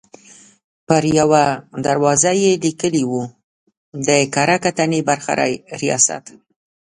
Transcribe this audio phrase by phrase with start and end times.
[0.87, 1.43] پر یوه
[1.85, 3.23] دروازه یې لیکلي وو:
[4.07, 5.33] د کره کتنې برخې
[5.81, 6.23] ریاست.